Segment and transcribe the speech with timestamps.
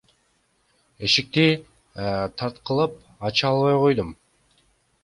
[1.07, 1.45] Эшикти
[2.37, 2.93] тарткылап,
[3.27, 4.09] ача албай койдум.